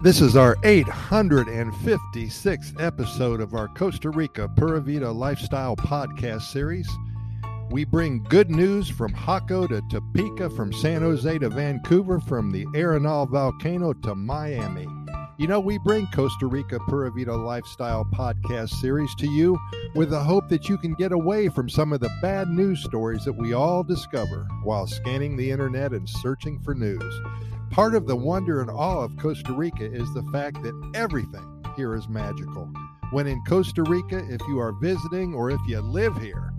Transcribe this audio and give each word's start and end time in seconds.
This 0.00 0.20
is 0.20 0.36
our 0.36 0.54
856th 0.56 2.80
episode 2.80 3.40
of 3.40 3.54
our 3.54 3.66
Costa 3.66 4.10
Rica 4.10 4.46
Pura 4.46 4.80
Vida 4.80 5.10
Lifestyle 5.10 5.74
Podcast 5.74 6.42
Series. 6.42 6.88
We 7.72 7.84
bring 7.84 8.22
good 8.22 8.48
news 8.48 8.88
from 8.88 9.12
Jaco 9.12 9.68
to 9.68 9.82
Topeka, 9.90 10.50
from 10.50 10.72
San 10.72 11.02
Jose 11.02 11.40
to 11.40 11.48
Vancouver, 11.48 12.20
from 12.20 12.52
the 12.52 12.64
Arenal 12.66 13.28
volcano 13.28 13.92
to 13.92 14.14
Miami. 14.14 14.86
You 15.36 15.48
know, 15.48 15.58
we 15.58 15.78
bring 15.78 16.06
Costa 16.14 16.46
Rica 16.46 16.78
Pura 16.86 17.10
Vida 17.10 17.36
Lifestyle 17.36 18.04
Podcast 18.04 18.68
Series 18.80 19.12
to 19.16 19.28
you 19.28 19.58
with 19.96 20.10
the 20.10 20.22
hope 20.22 20.48
that 20.48 20.68
you 20.68 20.78
can 20.78 20.94
get 20.94 21.10
away 21.10 21.48
from 21.48 21.68
some 21.68 21.92
of 21.92 21.98
the 21.98 22.16
bad 22.22 22.48
news 22.48 22.84
stories 22.84 23.24
that 23.24 23.32
we 23.32 23.52
all 23.52 23.82
discover 23.82 24.46
while 24.62 24.86
scanning 24.86 25.36
the 25.36 25.50
internet 25.50 25.92
and 25.92 26.08
searching 26.08 26.60
for 26.60 26.72
news. 26.72 27.20
Part 27.70 27.94
of 27.94 28.06
the 28.06 28.16
wonder 28.16 28.60
and 28.60 28.70
awe 28.70 29.04
of 29.04 29.16
Costa 29.18 29.52
Rica 29.52 29.84
is 29.84 30.12
the 30.14 30.22
fact 30.32 30.62
that 30.62 30.92
everything 30.94 31.64
here 31.76 31.94
is 31.94 32.08
magical. 32.08 32.70
When 33.10 33.26
in 33.26 33.42
Costa 33.44 33.82
Rica, 33.82 34.24
if 34.28 34.40
you 34.48 34.58
are 34.58 34.72
visiting 34.72 35.34
or 35.34 35.50
if 35.50 35.60
you 35.66 35.80
live 35.80 36.16
here, 36.16 36.52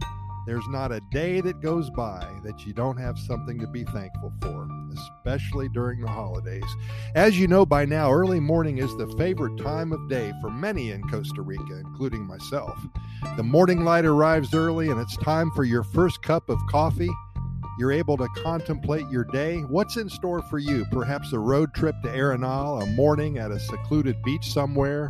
there's 0.45 0.67
not 0.69 0.91
a 0.91 1.01
day 1.11 1.41
that 1.41 1.61
goes 1.61 1.89
by 1.91 2.25
that 2.43 2.65
you 2.65 2.73
don't 2.73 2.97
have 2.97 3.19
something 3.19 3.59
to 3.59 3.67
be 3.67 3.83
thankful 3.83 4.33
for, 4.41 4.67
especially 4.93 5.69
during 5.69 6.01
the 6.01 6.07
holidays. 6.07 6.63
As 7.15 7.37
you 7.37 7.47
know 7.47 7.65
by 7.65 7.85
now, 7.85 8.11
early 8.11 8.39
morning 8.39 8.77
is 8.77 8.95
the 8.97 9.13
favorite 9.17 9.57
time 9.57 9.91
of 9.91 10.09
day 10.09 10.31
for 10.41 10.49
many 10.49 10.91
in 10.91 11.03
Costa 11.09 11.41
Rica, 11.41 11.79
including 11.85 12.25
myself. 12.25 12.79
The 13.35 13.43
morning 13.43 13.83
light 13.83 14.05
arrives 14.05 14.53
early, 14.53 14.89
and 14.89 14.99
it's 14.99 15.17
time 15.17 15.51
for 15.51 15.65
your 15.65 15.83
first 15.83 16.21
cup 16.23 16.49
of 16.49 16.57
coffee 16.69 17.11
you're 17.79 17.93
able 17.93 18.17
to 18.17 18.27
contemplate 18.43 19.07
your 19.09 19.23
day. 19.23 19.61
What's 19.61 19.95
in 19.95 20.09
store 20.09 20.41
for 20.41 20.59
you? 20.59 20.85
Perhaps 20.91 21.31
a 21.31 21.39
road 21.39 21.73
trip 21.73 21.95
to 22.03 22.09
Arenal, 22.09 22.83
a 22.83 22.85
morning 22.87 23.37
at 23.37 23.51
a 23.51 23.59
secluded 23.59 24.21
beach 24.23 24.51
somewhere, 24.51 25.09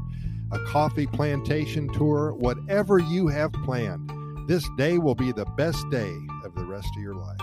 a 0.51 0.59
coffee 0.65 1.07
plantation 1.07 1.91
tour, 1.91 2.35
whatever 2.35 2.99
you 2.99 3.27
have 3.27 3.51
planned. 3.65 4.11
This 4.47 4.69
day 4.77 4.99
will 4.99 5.15
be 5.15 5.31
the 5.31 5.47
best 5.57 5.89
day 5.89 6.15
of 6.45 6.53
the 6.53 6.63
rest 6.63 6.89
of 6.95 7.01
your 7.01 7.15
life. 7.15 7.41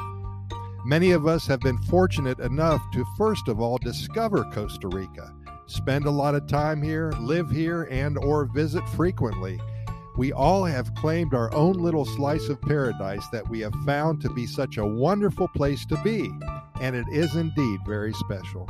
Many 0.84 1.10
of 1.10 1.26
us 1.26 1.44
have 1.48 1.58
been 1.58 1.78
fortunate 1.78 2.38
enough 2.38 2.80
to 2.92 3.04
first 3.18 3.48
of 3.48 3.60
all 3.60 3.78
discover 3.78 4.44
Costa 4.52 4.86
Rica, 4.86 5.34
spend 5.66 6.06
a 6.06 6.10
lot 6.10 6.36
of 6.36 6.46
time 6.46 6.80
here, 6.80 7.10
live 7.18 7.50
here 7.50 7.88
and 7.90 8.16
or 8.16 8.44
visit 8.44 8.88
frequently. 8.90 9.58
We 10.16 10.32
all 10.32 10.64
have 10.64 10.94
claimed 10.94 11.34
our 11.34 11.54
own 11.54 11.74
little 11.74 12.06
slice 12.06 12.48
of 12.48 12.60
paradise 12.62 13.26
that 13.32 13.46
we 13.48 13.60
have 13.60 13.74
found 13.84 14.22
to 14.22 14.30
be 14.30 14.46
such 14.46 14.78
a 14.78 14.86
wonderful 14.86 15.48
place 15.48 15.84
to 15.86 16.02
be, 16.02 16.32
and 16.80 16.96
it 16.96 17.06
is 17.12 17.36
indeed 17.36 17.80
very 17.86 18.14
special. 18.14 18.66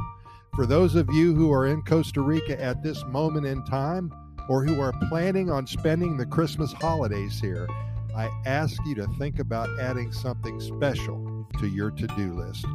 For 0.56 0.66
those 0.66 0.97
of 0.97 1.08
you 1.12 1.34
who 1.34 1.53
are 1.53 1.66
in 1.66 1.83
Costa 1.83 2.20
Rica 2.20 2.61
at 2.61 2.83
this 2.83 3.05
moment 3.05 3.47
in 3.47 3.64
time, 3.64 4.12
or 4.48 4.64
who 4.64 4.80
are 4.80 4.92
planning 5.08 5.50
on 5.50 5.66
spending 5.66 6.16
the 6.16 6.27
Christmas 6.27 6.72
holidays 6.72 7.38
here, 7.41 7.69
I 8.16 8.31
ask 8.44 8.81
you 8.84 8.94
to 8.97 9.06
think 9.19 9.38
about 9.38 9.69
adding 9.78 10.12
something 10.12 10.60
special 10.60 11.47
to 11.60 11.69
your 11.69 11.91
to 11.92 12.06
do 12.08 12.33
list. 12.33 12.66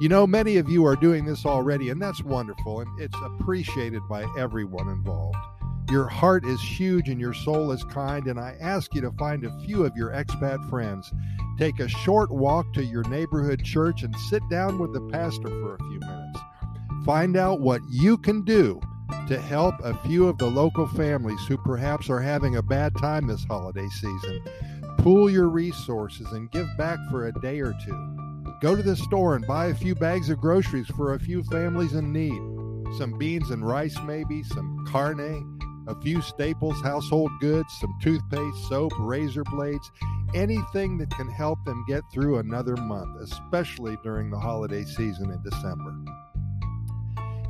You 0.00 0.08
know, 0.08 0.26
many 0.26 0.56
of 0.56 0.68
you 0.68 0.84
are 0.86 0.96
doing 0.96 1.26
this 1.26 1.44
already, 1.46 1.90
and 1.90 2.00
that's 2.02 2.24
wonderful, 2.24 2.80
and 2.80 3.00
it's 3.00 3.16
appreciated 3.22 4.02
by 4.08 4.26
everyone 4.36 4.88
involved. 4.88 5.36
Your 5.90 6.06
heart 6.06 6.44
is 6.44 6.60
huge 6.60 7.08
and 7.08 7.20
your 7.20 7.34
soul 7.34 7.72
is 7.72 7.82
kind, 7.82 8.28
and 8.28 8.38
I 8.38 8.56
ask 8.60 8.94
you 8.94 9.00
to 9.00 9.10
find 9.12 9.44
a 9.44 9.58
few 9.64 9.84
of 9.84 9.96
your 9.96 10.10
expat 10.10 10.70
friends. 10.70 11.12
Take 11.58 11.80
a 11.80 11.88
short 11.88 12.30
walk 12.30 12.72
to 12.74 12.84
your 12.84 13.02
neighborhood 13.08 13.64
church 13.64 14.04
and 14.04 14.14
sit 14.28 14.42
down 14.48 14.78
with 14.78 14.92
the 14.92 15.00
pastor 15.10 15.48
for 15.48 15.74
a 15.74 15.78
few 15.78 15.98
minutes. 15.98 16.38
Find 17.04 17.36
out 17.36 17.60
what 17.60 17.80
you 17.90 18.16
can 18.18 18.44
do 18.44 18.80
to 19.26 19.40
help 19.40 19.74
a 19.82 19.98
few 20.06 20.28
of 20.28 20.38
the 20.38 20.46
local 20.46 20.86
families 20.86 21.40
who 21.48 21.58
perhaps 21.58 22.08
are 22.08 22.20
having 22.20 22.54
a 22.54 22.62
bad 22.62 22.96
time 22.96 23.26
this 23.26 23.44
holiday 23.44 23.88
season. 23.88 24.44
Pool 24.98 25.28
your 25.28 25.48
resources 25.48 26.28
and 26.30 26.52
give 26.52 26.68
back 26.78 26.98
for 27.10 27.26
a 27.26 27.40
day 27.40 27.58
or 27.58 27.74
two. 27.84 28.16
Go 28.60 28.76
to 28.76 28.82
the 28.82 28.94
store 28.94 29.34
and 29.34 29.44
buy 29.44 29.66
a 29.66 29.74
few 29.74 29.96
bags 29.96 30.30
of 30.30 30.38
groceries 30.38 30.86
for 30.88 31.14
a 31.14 31.20
few 31.20 31.42
families 31.44 31.94
in 31.94 32.12
need. 32.12 32.40
Some 32.96 33.18
beans 33.18 33.50
and 33.50 33.66
rice, 33.66 33.98
maybe, 34.04 34.44
some 34.44 34.84
carne, 34.88 35.59
a 35.90 36.00
few 36.00 36.22
staples, 36.22 36.80
household 36.80 37.30
goods, 37.40 37.68
some 37.80 37.92
toothpaste, 38.00 38.68
soap, 38.68 38.92
razor 38.98 39.44
blades, 39.44 39.90
anything 40.34 40.96
that 40.98 41.10
can 41.10 41.28
help 41.28 41.58
them 41.64 41.84
get 41.88 42.02
through 42.12 42.38
another 42.38 42.76
month, 42.76 43.20
especially 43.20 43.98
during 44.02 44.30
the 44.30 44.38
holiday 44.38 44.84
season 44.84 45.30
in 45.30 45.42
December. 45.42 45.94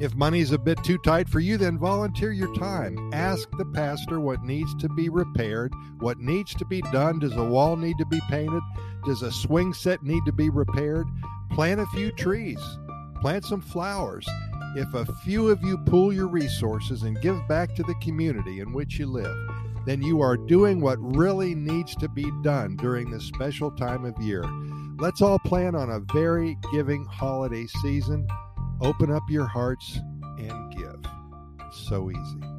If 0.00 0.14
money's 0.14 0.52
a 0.52 0.58
bit 0.58 0.82
too 0.82 0.96
tight 0.96 1.28
for 1.28 1.40
you, 1.40 1.58
then 1.58 1.78
volunteer 1.78 2.32
your 2.32 2.54
time. 2.54 2.96
Ask 3.12 3.50
the 3.58 3.66
pastor 3.66 4.18
what 4.18 4.42
needs 4.42 4.74
to 4.76 4.88
be 4.88 5.10
repaired, 5.10 5.74
what 5.98 6.18
needs 6.18 6.54
to 6.54 6.64
be 6.64 6.80
done. 6.90 7.18
Does 7.18 7.36
a 7.36 7.44
wall 7.44 7.76
need 7.76 7.98
to 7.98 8.06
be 8.06 8.20
painted? 8.30 8.62
Does 9.04 9.20
a 9.20 9.30
swing 9.30 9.74
set 9.74 10.02
need 10.02 10.24
to 10.24 10.32
be 10.32 10.48
repaired? 10.48 11.06
Plant 11.50 11.80
a 11.80 11.86
few 11.88 12.12
trees, 12.12 12.60
plant 13.20 13.44
some 13.44 13.60
flowers. 13.60 14.26
If 14.76 14.94
a 14.94 15.04
few 15.24 15.48
of 15.48 15.62
you 15.62 15.78
pool 15.78 16.12
your 16.12 16.28
resources 16.28 17.02
and 17.02 17.20
give 17.20 17.36
back 17.48 17.74
to 17.74 17.82
the 17.82 17.94
community 18.00 18.60
in 18.60 18.72
which 18.72 18.98
you 18.98 19.06
live, 19.06 19.36
then 19.84 20.02
you 20.02 20.20
are 20.20 20.36
doing 20.36 20.80
what 20.80 20.98
really 21.16 21.54
needs 21.54 21.96
to 21.96 22.08
be 22.08 22.30
done 22.42 22.76
during 22.76 23.10
this 23.10 23.24
special 23.24 23.70
time 23.70 24.04
of 24.04 24.16
year. 24.22 24.44
Let's 24.98 25.22
all 25.22 25.38
plan 25.38 25.74
on 25.74 25.90
a 25.90 26.00
very 26.12 26.56
giving 26.72 27.04
holiday 27.06 27.66
season. 27.82 28.28
Open 28.80 29.10
up 29.10 29.22
your 29.28 29.46
hearts 29.46 29.98
and 30.38 30.76
give. 30.76 31.04
So 31.72 32.10
easy. 32.10 32.49